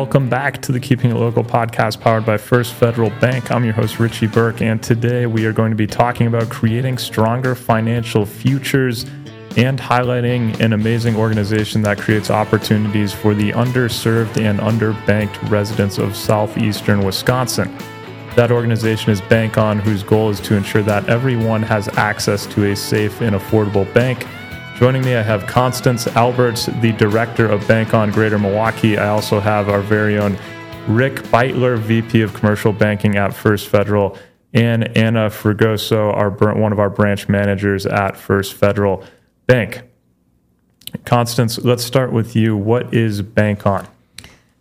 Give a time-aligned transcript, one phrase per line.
[0.00, 3.50] welcome back to the Keeping It Local podcast powered by First Federal Bank.
[3.50, 6.96] I'm your host, Richie Burke, and today we are going to be talking about creating
[6.96, 9.04] stronger financial futures
[9.58, 16.16] and highlighting an amazing organization that creates opportunities for the underserved and underbanked residents of
[16.16, 17.70] southeastern Wisconsin.
[18.36, 22.70] That organization is Bank On, whose goal is to ensure that everyone has access to
[22.72, 24.26] a safe and affordable bank
[24.80, 28.96] Joining me, I have Constance Alberts, the director of Bank on Greater Milwaukee.
[28.96, 30.38] I also have our very own
[30.88, 34.16] Rick Beutler, VP of Commercial Banking at First Federal,
[34.54, 39.04] and Anna Fragoso, our one of our branch managers at First Federal
[39.46, 39.82] Bank.
[41.04, 42.56] Constance, let's start with you.
[42.56, 43.86] What is Bank On?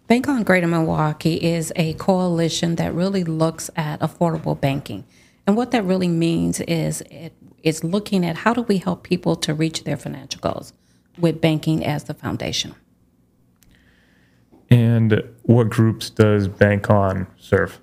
[0.08, 5.06] Bank on Greater Milwaukee is a coalition that really looks at affordable banking.
[5.48, 9.36] And what that really means is it is looking at how do we help people
[9.38, 10.74] to reach their financial goals
[11.18, 12.76] with banking as the foundation.
[14.70, 17.80] And what groups does Bank On serve?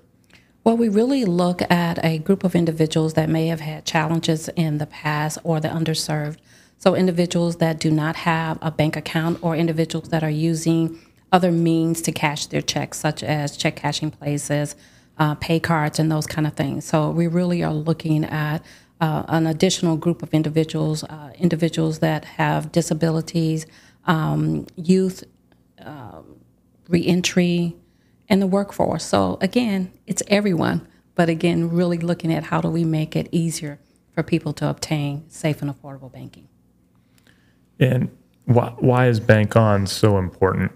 [0.63, 4.79] Well, we really look at a group of individuals that may have had challenges in
[4.79, 6.39] the past or the underserved.
[6.77, 10.99] So, individuals that do not have a bank account or individuals that are using
[11.31, 14.75] other means to cash their checks, such as check cashing places,
[15.17, 16.85] uh, pay cards, and those kind of things.
[16.85, 18.61] So, we really are looking at
[18.99, 23.65] uh, an additional group of individuals, uh, individuals that have disabilities,
[24.05, 25.23] um, youth,
[25.83, 26.21] uh,
[26.89, 27.75] reentry,
[28.29, 29.05] and the workforce.
[29.05, 33.79] So again, it's everyone, but again, really looking at how do we make it easier
[34.13, 36.47] for people to obtain safe and affordable banking.
[37.79, 38.09] And
[38.45, 40.71] why, why is Bank On so important?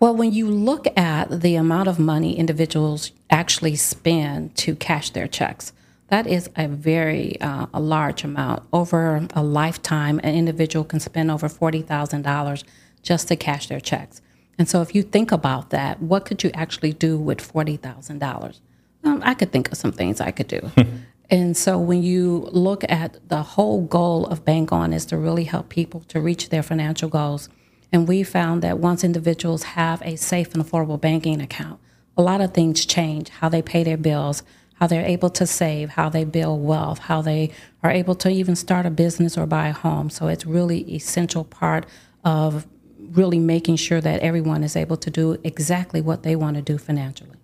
[0.00, 5.28] Well, when you look at the amount of money individuals actually spend to cash their
[5.28, 5.72] checks,
[6.12, 8.64] that is a very uh, a large amount.
[8.70, 12.64] Over a lifetime, an individual can spend over forty thousand dollars
[13.02, 14.20] just to cash their checks.
[14.58, 18.22] And so, if you think about that, what could you actually do with forty thousand
[18.22, 18.60] um, dollars?
[19.04, 20.70] I could think of some things I could do.
[21.30, 25.44] and so, when you look at the whole goal of Bank On is to really
[25.44, 27.48] help people to reach their financial goals.
[27.90, 31.80] And we found that once individuals have a safe and affordable banking account,
[32.18, 34.42] a lot of things change how they pay their bills,
[34.82, 37.48] how they're able to save, how they build wealth, how they
[37.84, 40.10] are able to even start a business or buy a home.
[40.10, 41.86] So it's really essential part
[42.24, 42.66] of
[43.12, 46.78] really making sure that everyone is able to do exactly what they want to do
[46.78, 47.36] financially.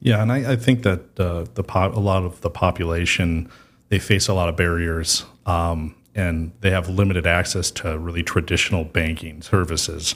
[0.00, 3.50] Yeah, and I, I think that uh, the po- a lot of the population
[3.90, 8.84] they face a lot of barriers, um, and they have limited access to really traditional
[8.84, 10.14] banking services.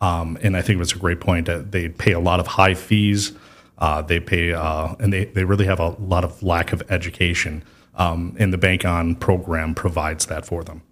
[0.00, 2.46] Um, and I think it was a great point that they pay a lot of
[2.46, 3.34] high fees
[3.78, 7.64] uh, they pay, uh, and they, they really have a lot of lack of education.
[7.96, 10.82] Um, and the Bank On program provides that for them.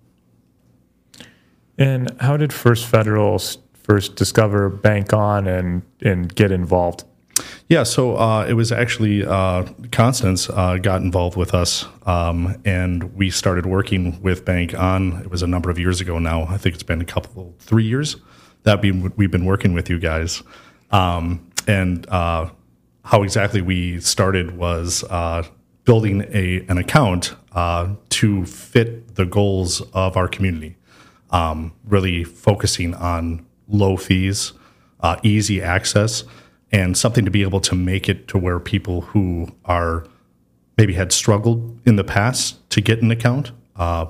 [1.79, 3.41] And how did First Federal
[3.75, 7.05] first discover Bank On and, and get involved?
[7.69, 13.15] Yeah, so uh, it was actually uh, Constance uh, got involved with us, um, and
[13.17, 15.23] we started working with Bank On.
[15.23, 16.45] It was a number of years ago now.
[16.45, 18.17] I think it's been a couple, three years
[18.65, 20.43] that we, we've been working with you guys.
[20.91, 22.51] Um, and uh,
[23.05, 25.43] how exactly we started was uh,
[25.85, 30.77] building a an account uh, to fit the goals of our community.
[31.31, 34.53] Um, really focusing on low fees,
[35.01, 36.25] uh, easy access,
[36.71, 40.07] and something to be able to make it to where people who are
[40.77, 44.07] maybe had struggled in the past to get an account, uh,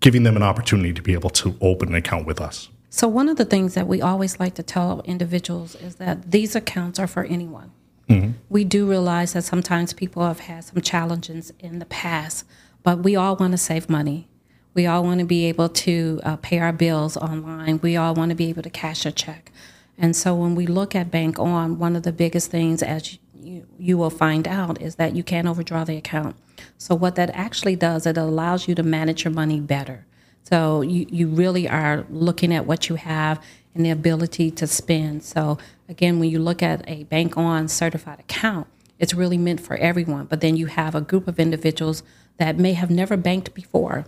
[0.00, 2.68] giving them an opportunity to be able to open an account with us.
[2.90, 6.56] So, one of the things that we always like to tell individuals is that these
[6.56, 7.72] accounts are for anyone.
[8.08, 8.32] Mm-hmm.
[8.48, 12.46] We do realize that sometimes people have had some challenges in the past,
[12.82, 14.28] but we all want to save money.
[14.74, 17.80] We all want to be able to uh, pay our bills online.
[17.82, 19.50] We all want to be able to cash a check.
[19.98, 23.66] And so when we look at Bank On, one of the biggest things, as you,
[23.78, 26.36] you will find out, is that you can't overdraw the account.
[26.78, 30.06] So what that actually does, it allows you to manage your money better.
[30.44, 33.42] So you, you really are looking at what you have
[33.74, 35.22] and the ability to spend.
[35.22, 38.66] So again, when you look at a bank on certified account,
[38.98, 40.26] it's really meant for everyone.
[40.26, 42.02] But then you have a group of individuals
[42.38, 44.06] that may have never banked before.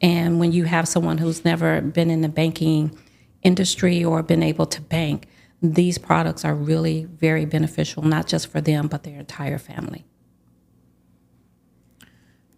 [0.00, 2.96] And when you have someone who's never been in the banking
[3.42, 5.26] industry or been able to bank,
[5.60, 10.04] these products are really very beneficial, not just for them, but their entire family.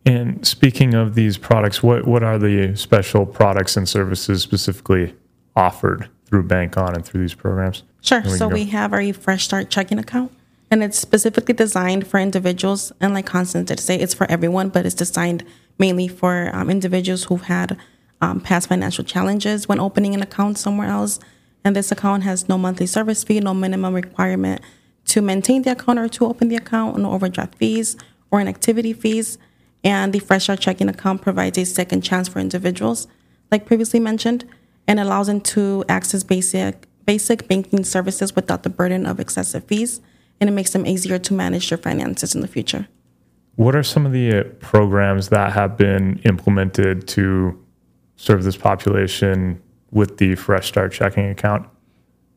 [0.04, 5.14] And speaking of these products, what, what are the special products and services specifically
[5.56, 7.82] offered through Bank On and through these programs?
[8.00, 8.22] Sure.
[8.22, 10.32] We so we have our Fresh Start checking account,
[10.70, 12.92] and it's specifically designed for individuals.
[13.00, 15.44] And like Constance did say, it's for everyone, but it's designed
[15.78, 17.76] mainly for um, individuals who've had
[18.20, 21.18] um, past financial challenges when opening an account somewhere else.
[21.64, 24.62] And this account has no monthly service fee, no minimum requirement
[25.06, 27.96] to maintain the account or to open the account, no overdraft fees
[28.30, 29.38] or inactivity fees.
[29.82, 33.08] And the Fresh Start checking account provides a second chance for individuals,
[33.50, 34.44] like previously mentioned,
[34.86, 40.00] and allows them to access basic basic banking services without the burden of excessive fees,
[40.40, 42.86] and it makes them easier to manage their finances in the future.
[43.56, 47.62] What are some of the uh, programs that have been implemented to
[48.16, 49.60] serve this population
[49.90, 51.68] with the Fresh Start checking account?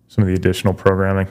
[0.07, 1.27] Some of the additional programming?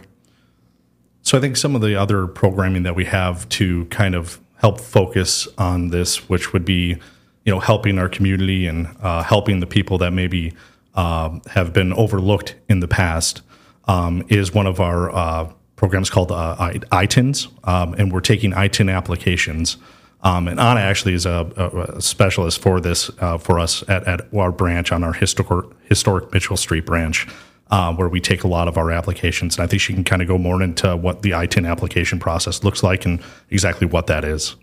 [1.22, 4.80] So I think some of the other programming that we have to kind of help
[4.80, 6.96] focus on this, which would be,
[7.44, 10.52] you know, helping our community and uh, helping the people that maybe
[10.94, 13.42] uh, have been overlooked in the past,
[13.86, 16.56] um, is one of our uh, programs called uh,
[16.92, 19.76] ITINs, um, and we're taking ITIN applications.
[20.22, 24.32] Um, and Anna actually is a, a specialist for this uh, for us at, at,
[24.32, 27.26] our branch on our historic, historic Mitchell Street branch,
[27.72, 29.56] uh, where we take a lot of our applications.
[29.56, 32.62] And I think she can kind of go more into what the ITIN application process
[32.62, 34.54] looks like and exactly what that is.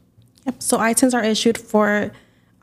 [0.46, 0.64] Yep.
[0.64, 2.14] So ITINs are issued for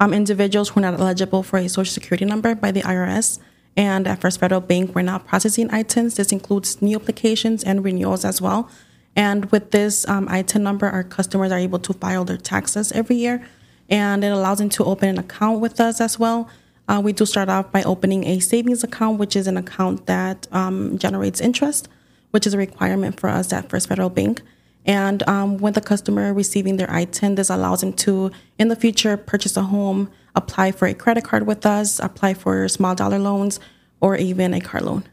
[0.00, 3.38] um, individuals who are not eligible for a social security number by the IRS.
[3.76, 6.16] And at First Federal Bank, we're now processing ITINs.
[6.16, 8.70] This includes new applications and renewals as well.
[9.14, 13.16] And with this um, ITIN number, our customers are able to file their taxes every
[13.16, 13.46] year,
[13.88, 16.48] and it allows them to open an account with us as well.
[16.88, 20.46] Uh, we do start off by opening a savings account, which is an account that
[20.52, 21.88] um, generates interest,
[22.30, 24.42] which is a requirement for us at First Federal Bank.
[24.84, 29.16] And um, when the customer receiving their ITIN, this allows them to, in the future,
[29.16, 33.58] purchase a home, apply for a credit card with us, apply for small dollar loans,
[34.00, 35.04] or even a car loan.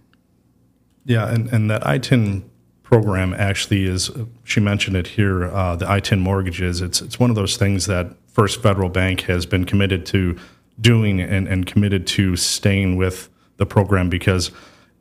[1.05, 2.43] Yeah, and, and that ITIN
[2.83, 4.11] program actually is,
[4.43, 6.81] she mentioned it here, uh, the ITIN mortgages.
[6.81, 10.37] It's, it's one of those things that First Federal Bank has been committed to
[10.79, 14.51] doing and, and committed to staying with the program because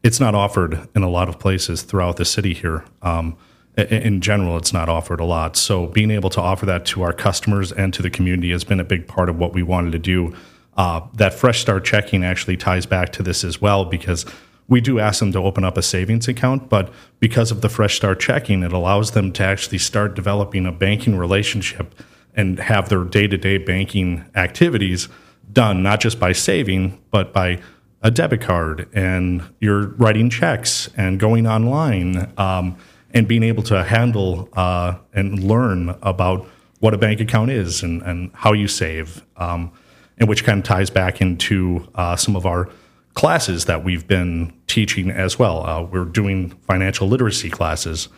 [0.03, 2.85] it's not offered in a lot of places throughout the city here.
[3.03, 3.37] Um,
[3.77, 5.57] in general, it's not offered a lot.
[5.57, 8.81] So being able to offer that to our customers and to the community has been
[8.81, 10.35] a big part of what we wanted to do.
[10.77, 14.25] Uh, that Fresh Start checking actually ties back to this as well because
[14.69, 17.97] we do ask them to open up a savings account, but because of the Fresh
[17.97, 21.95] Start checking, it allows them to actually start developing a banking relationship
[22.35, 25.09] and have their day to day banking activities
[25.53, 27.61] done not just by saving, but by
[28.03, 32.33] a debit card and you're writing checks and going online.
[32.37, 32.77] Um,
[33.15, 36.47] and being able to handle uh, and learn about
[36.81, 39.71] what a bank account is and, and how you save, um,
[40.19, 42.69] and which kind of ties back into uh, some of our
[43.15, 45.65] classes that we've been teaching as well.
[45.65, 48.09] Uh, we're doing financial literacy classes,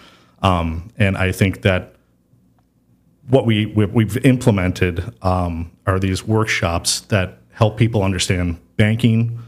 [0.43, 1.97] um, and I think that
[3.29, 9.39] what we we've implemented um, are these workshops that help people understand banking,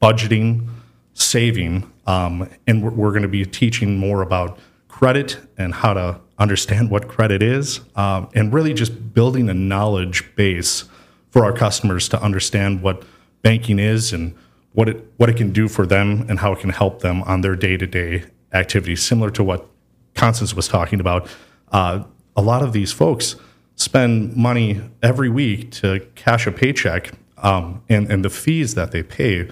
[0.00, 0.68] budgeting,
[1.14, 4.58] saving, um, and we're, we're going to be teaching more about
[4.92, 10.32] credit and how to understand what credit is, um, and really just building a knowledge
[10.36, 10.84] base
[11.30, 13.02] for our customers to understand what
[13.40, 14.34] banking is and
[14.74, 17.40] what it what it can do for them and how it can help them on
[17.40, 19.02] their day to day activities.
[19.02, 19.66] Similar to what
[20.14, 21.26] Constance was talking about,
[21.72, 22.04] uh,
[22.36, 23.36] a lot of these folks
[23.76, 29.02] spend money every week to cash a paycheck, um, and and the fees that they
[29.02, 29.48] pay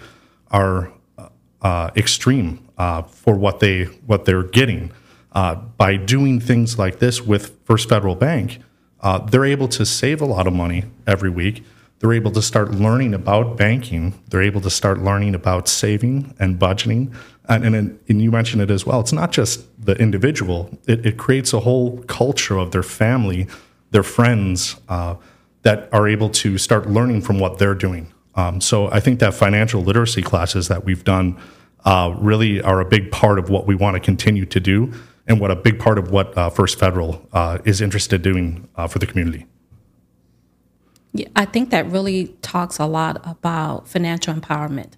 [0.50, 0.92] are
[1.62, 4.92] uh, extreme uh, for what they what they're getting.
[5.32, 8.58] Uh, by doing things like this with First Federal Bank,
[9.00, 11.64] uh, they're able to save a lot of money every week.
[12.00, 14.20] They're able to start learning about banking.
[14.28, 17.14] They're able to start learning about saving and budgeting.
[17.48, 19.00] And, and, and you mentioned it as well.
[19.00, 23.46] It's not just the individual, it, it creates a whole culture of their family,
[23.90, 25.16] their friends uh,
[25.62, 28.12] that are able to start learning from what they're doing.
[28.34, 31.38] Um, so I think that financial literacy classes that we've done
[31.84, 34.92] uh, really are a big part of what we want to continue to do
[35.30, 38.68] and what a big part of what uh, First Federal uh, is interested in doing
[38.74, 39.46] uh, for the community.
[41.12, 44.94] Yeah, I think that really talks a lot about financial empowerment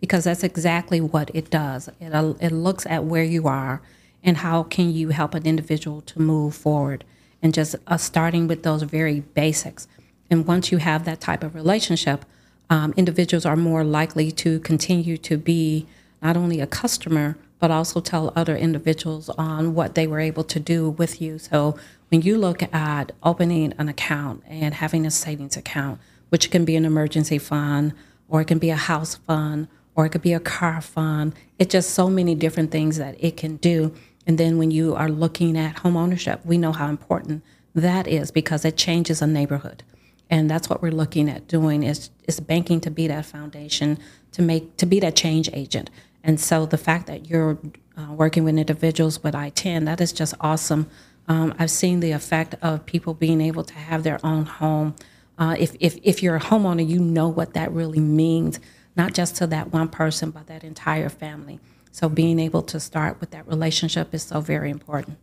[0.00, 1.90] because that's exactly what it does.
[2.00, 3.82] It, uh, it looks at where you are
[4.24, 7.04] and how can you help an individual to move forward
[7.42, 9.86] and just uh, starting with those very basics.
[10.30, 12.24] And once you have that type of relationship,
[12.70, 15.86] um, individuals are more likely to continue to be
[16.22, 20.60] not only a customer, but also tell other individuals on what they were able to
[20.60, 21.38] do with you.
[21.38, 26.64] So when you look at opening an account and having a savings account, which can
[26.64, 27.94] be an emergency fund,
[28.28, 31.72] or it can be a house fund, or it could be a car fund, it's
[31.72, 33.94] just so many different things that it can do.
[34.26, 37.42] And then when you are looking at home ownership, we know how important
[37.74, 39.82] that is because it changes a neighborhood.
[40.28, 43.98] And that's what we're looking at doing is, is banking to be that foundation
[44.32, 45.88] to make to be that change agent
[46.26, 47.56] And so the fact that you're
[47.96, 50.90] uh, working with individuals with ITIN, that is just awesome.
[51.28, 54.96] Um, I've seen the effect of people being able to have their own home.
[55.38, 58.58] Uh, if, if, if you're a homeowner, you know what that really means,
[58.96, 61.60] not just to that one person, but that entire family.
[61.92, 65.18] So being able to start with that relationship is so very important.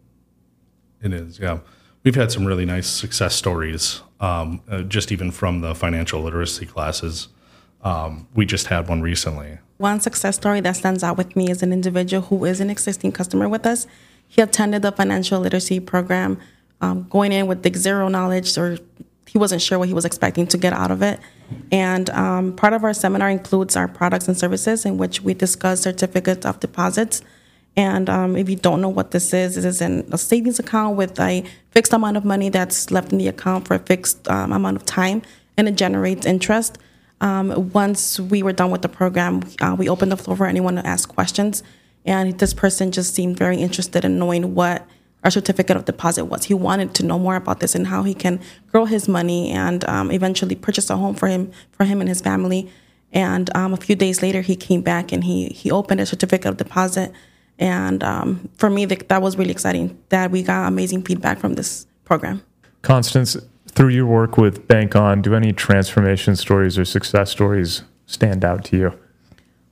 [1.01, 1.59] It is, yeah.
[2.03, 6.65] We've had some really nice success stories, um, uh, just even from the financial literacy
[6.65, 7.27] classes.
[7.83, 9.59] Um, we just had one recently.
[9.77, 13.11] One success story that stands out with me is an individual who is an existing
[13.11, 13.85] customer with us.
[14.27, 16.39] He attended the financial literacy program,
[16.81, 18.77] um, going in with the zero knowledge, or
[19.27, 21.19] he wasn't sure what he was expecting to get out of it.
[21.71, 25.81] And um, part of our seminar includes our products and services, in which we discuss
[25.81, 27.21] certificates of deposits.
[27.75, 31.19] And um, if you don't know what this is, it is a savings account with
[31.19, 34.77] a fixed amount of money that's left in the account for a fixed um, amount
[34.77, 35.23] of time,
[35.57, 36.77] and it generates interest.
[37.23, 40.75] Um, once we were done with the program, uh, we opened the floor for anyone
[40.75, 41.63] to ask questions.
[42.05, 44.85] And this person just seemed very interested in knowing what
[45.23, 46.43] our certificate of deposit was.
[46.43, 49.85] He wanted to know more about this and how he can grow his money and
[49.85, 52.69] um, eventually purchase a home for him, for him and his family.
[53.13, 56.47] And um, a few days later, he came back and he he opened a certificate
[56.47, 57.13] of deposit.
[57.57, 59.97] And um, for me, that was really exciting.
[60.09, 62.43] That we got amazing feedback from this program.
[62.81, 63.37] Constance,
[63.73, 68.63] through your work with Bank On, do any transformation stories or success stories stand out
[68.65, 68.99] to you?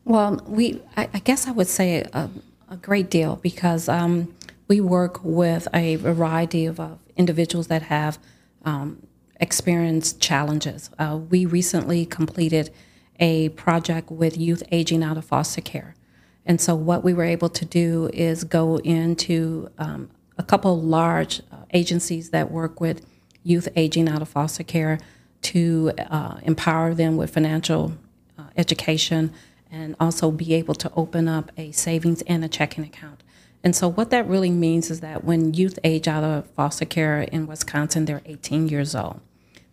[0.05, 2.29] Well, we I, I guess I would say a,
[2.70, 4.34] a great deal because um,
[4.67, 8.17] we work with a variety of uh, individuals that have
[8.65, 9.05] um,
[9.39, 10.89] experienced challenges.
[10.98, 12.72] Uh, we recently completed
[13.20, 15.96] a project with youth aging out of foster care.
[16.43, 21.41] And so, what we were able to do is go into um, a couple large
[21.51, 23.05] uh, agencies that work with
[23.43, 25.00] youth aging out of foster care
[25.41, 27.93] to uh, empower them with financial
[28.38, 29.33] uh, education
[29.71, 33.24] and also be able to open up a savings and a checking account.
[33.63, 37.21] And so, what that really means is that when youth age out of foster care
[37.21, 39.21] in Wisconsin, they're 18 years old.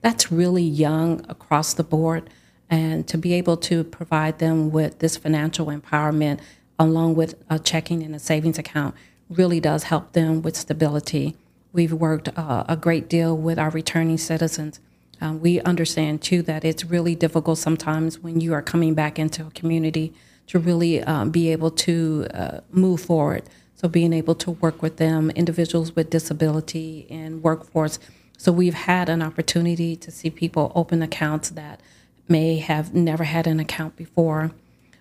[0.00, 2.30] That's really young across the board.
[2.70, 6.40] And to be able to provide them with this financial empowerment
[6.78, 8.94] along with a checking and a savings account
[9.30, 11.34] really does help them with stability
[11.72, 14.80] We've worked uh, a great deal with our returning citizens.
[15.20, 19.46] Um, we understand too that it's really difficult sometimes when you are coming back into
[19.46, 20.14] a community
[20.46, 23.42] to really um, be able to uh, move forward.
[23.74, 27.98] So, being able to work with them, individuals with disability and workforce.
[28.36, 31.80] So, we've had an opportunity to see people open accounts that
[32.28, 34.52] may have never had an account before.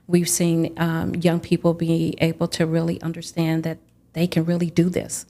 [0.05, 3.77] We've seen um, young people be able to really understand that
[4.13, 5.25] they can really do this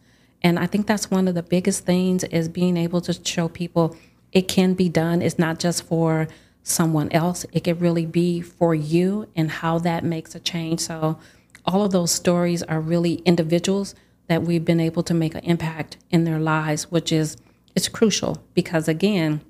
[0.47, 3.97] and I think that's one of the biggest things is being able to show people
[4.31, 5.21] it can be done.
[5.21, 6.29] It's not just for
[6.63, 7.45] someone else.
[7.51, 10.79] It can really be for you and how that makes a change.
[10.79, 11.19] So
[11.65, 13.93] all of those stories are really individuals
[14.27, 17.35] that we've been able to make an impact in their lives, which is
[17.75, 19.41] it's crucial because again,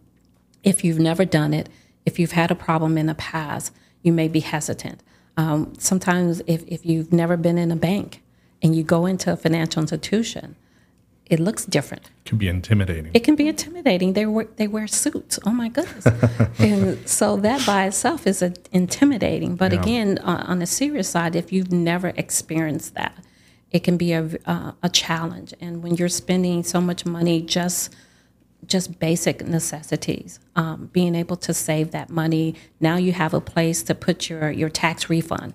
[0.64, 1.70] if you've never done it,
[2.08, 5.04] if you've had a problem in the past, you may be hesitant.
[5.38, 8.24] Um, sometimes if, if you've never been in a bank
[8.64, 10.56] and you go into a financial institution,
[11.30, 12.06] it looks different.
[12.06, 13.12] It can be intimidating.
[13.14, 14.14] It can be intimidating.
[14.14, 15.40] They wear they wear suits.
[15.46, 16.06] Oh my goodness!
[16.60, 19.56] and so that by itself is a, intimidating.
[19.56, 19.82] But yeah.
[19.82, 23.18] again, uh, on the serious side, if you've never experienced that,
[23.72, 25.54] it can be a uh, a challenge.
[25.60, 27.94] And when you're spending so much money just
[28.66, 32.56] just basic necessities, um, being able to save that money.
[32.80, 35.54] Now you have a place to put your your tax refund.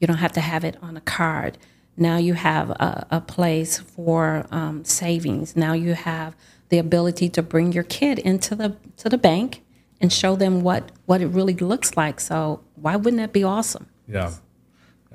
[0.00, 1.58] You don't have to have it on a card
[1.96, 5.56] now you have a, a place for um, savings.
[5.56, 6.36] Now you have
[6.68, 9.62] the ability to bring your kid into the to the bank
[10.00, 12.20] and show them what what it really looks like.
[12.20, 13.86] So why wouldn't that be awesome?
[14.08, 14.32] Yeah,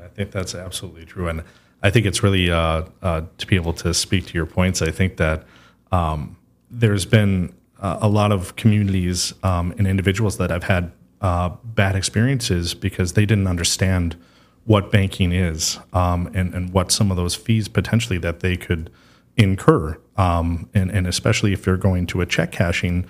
[0.01, 1.43] I think that's absolutely true, and
[1.81, 4.81] I think it's really uh, uh, to be able to speak to your points.
[4.81, 5.45] I think that
[5.91, 6.37] um,
[6.69, 10.91] there's been uh, a lot of communities um, and individuals that have had
[11.21, 14.15] uh, bad experiences because they didn't understand
[14.65, 18.89] what banking is um, and, and what some of those fees potentially that they could
[19.37, 19.97] incur.
[20.17, 23.05] Um, and, and especially if you're going to a check cashing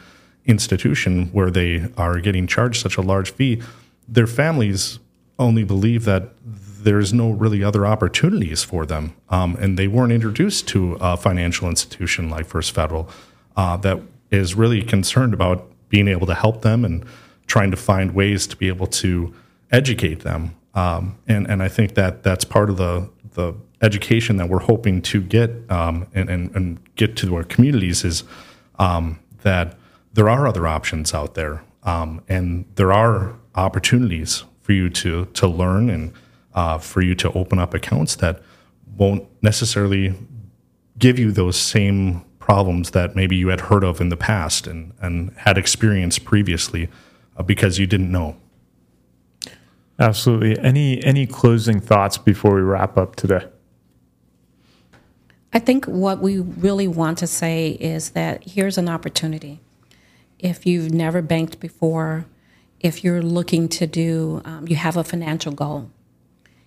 [0.45, 3.61] institution where they are getting charged such a large fee,
[4.07, 4.99] their families
[5.39, 9.15] only believe that there's no really other opportunities for them.
[9.29, 13.09] Um, and they weren't introduced to a financial institution like First Federal
[13.57, 17.05] uh, that is really concerned about being able to help them and
[17.47, 19.33] trying to find ways to be able to
[19.71, 24.49] educate them um, and and I think that that's part of the the education that
[24.49, 28.23] we're hoping to get um, and, and, and get to our communities is
[28.79, 29.77] um, that
[30.13, 35.47] there are other options out there, um, and there are opportunities for you to to
[35.47, 36.13] learn and
[36.53, 38.41] uh, for you to open up accounts that
[38.97, 40.13] won't necessarily
[40.97, 44.93] give you those same problems that maybe you had heard of in the past and,
[45.01, 46.87] and had experienced previously
[47.37, 48.37] uh, because you didn't know.
[49.99, 50.59] Absolutely.
[50.59, 53.45] Any any closing thoughts before we wrap up today?
[55.53, 59.61] I think what we really want to say is that here's an opportunity.
[60.37, 62.25] If you've never banked before,
[62.81, 65.89] if you're looking to do, um, you have a financial goal,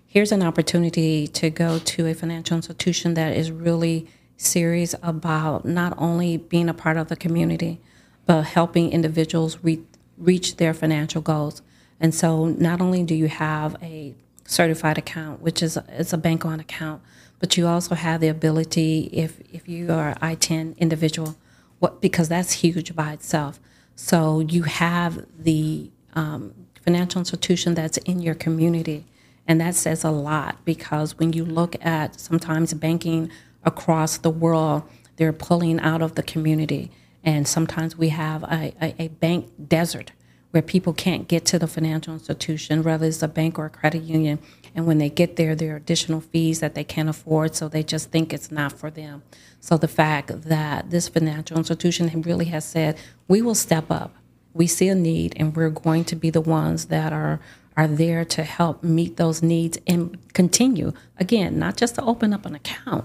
[0.06, 4.06] here's an opportunity to go to a financial institution that is really
[4.38, 7.80] serious about not only being a part of the community,
[8.24, 9.82] but helping individuals re-
[10.16, 11.60] reach their financial goals.
[12.00, 14.14] And so, not only do you have a
[14.44, 17.02] certified account, which is is a bank on account,
[17.38, 21.36] but you also have the ability, if if you are an ITIN individual,
[21.78, 23.60] what because that's huge by itself.
[23.96, 29.04] So you have the um, financial institution that's in your community,
[29.46, 33.30] and that says a lot because when you look at sometimes banking
[33.64, 34.84] across the world,
[35.16, 36.92] they're pulling out of the community,
[37.24, 40.12] and sometimes we have a, a, a bank desert
[40.50, 44.02] where people can't get to the financial institution, whether it's a bank or a credit
[44.02, 44.38] union.
[44.74, 47.82] And when they get there, there are additional fees that they can't afford, so they
[47.82, 49.22] just think it's not for them.
[49.60, 54.14] So the fact that this financial institution really has said, we will step up.
[54.54, 57.40] We see a need, and we're going to be the ones that are
[57.78, 60.92] are there to help meet those needs and continue.
[61.16, 63.04] Again, not just to open up an account,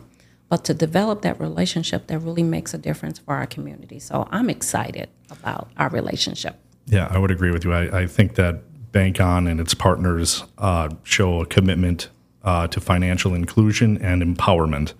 [0.49, 3.99] but to develop that relationship that really makes a difference for our community.
[3.99, 6.59] So I'm excited about our relationship.
[6.85, 7.73] Yeah, I would agree with you.
[7.73, 12.09] I, I think that Bank On and its partners uh, show a commitment
[12.43, 14.93] uh, to financial inclusion and empowerment.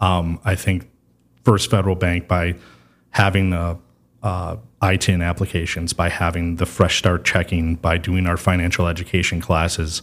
[0.00, 0.88] Um, I think
[1.44, 2.54] First Federal Bank, by
[3.10, 3.78] having the
[4.22, 10.02] uh, ITIN applications, by having the Fresh Start checking, by doing our financial education classes,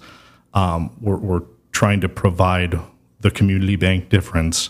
[0.54, 2.80] um, we're, we're trying to provide
[3.22, 4.70] the community bank difference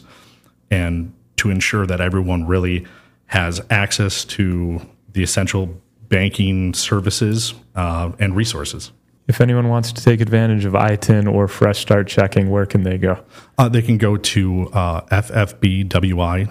[0.70, 2.86] and to ensure that everyone really
[3.28, 4.82] has access to
[5.14, 8.92] the essential banking services uh, and resources.
[9.30, 12.98] If anyone wants to take advantage of ITIN or Fresh Start checking, where can they
[12.98, 13.24] go?
[13.60, 16.48] Uh, they can go to uh, ffbwi.com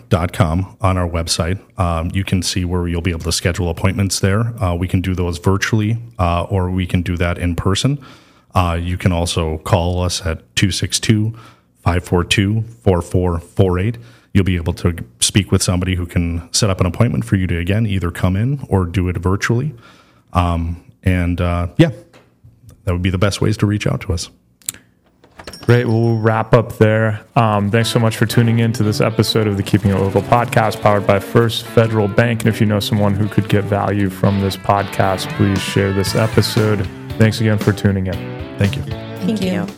[0.80, 1.58] on our website.
[1.80, 4.54] Um, you can see where you'll be able to schedule appointments there.
[4.62, 7.98] Uh, we can do those virtually uh, or we can do that in person.
[8.54, 11.32] Uh, you can also call us at 262
[11.82, 13.98] 542 4448
[14.32, 17.46] you'll be able to speak with somebody who can set up an appointment for you
[17.46, 19.74] to again either come in or do it virtually.
[20.32, 21.90] Um, and uh, yeah,
[22.84, 24.30] that would be the best ways to reach out to us.
[25.62, 25.86] Great.
[25.86, 27.24] Well, we'll wrap up there.
[27.36, 30.22] Um, thanks so much for tuning in to this episode of the Keeping It Local
[30.22, 32.40] podcast powered by First Federal Bank.
[32.40, 36.14] And if you know someone who could get value from this podcast, please share this
[36.14, 36.86] episode.
[37.18, 38.14] Thanks again for tuning in.
[38.58, 38.82] Thank you.
[38.82, 39.52] Thank, Thank you.
[39.52, 39.77] you.